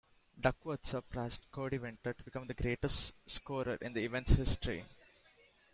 [0.39, 4.83] Duckworth surpassed Cody Winter to become the greatest scorer in the event's history.